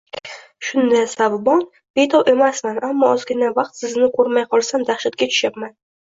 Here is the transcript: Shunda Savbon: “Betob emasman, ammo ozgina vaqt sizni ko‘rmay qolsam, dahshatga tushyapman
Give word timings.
Shunda 0.67 0.99
Savbon: 1.09 1.59
“Betob 1.99 2.31
emasman, 2.31 2.79
ammo 2.87 3.09
ozgina 3.17 3.51
vaqt 3.57 3.77
sizni 3.81 4.07
ko‘rmay 4.15 4.47
qolsam, 4.55 4.87
dahshatga 4.89 5.29
tushyapman 5.33 5.77